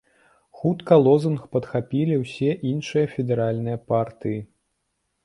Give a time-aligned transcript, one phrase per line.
[0.59, 4.39] Хутка лозунг падхапілі ўсе іншыя федэральныя партыі.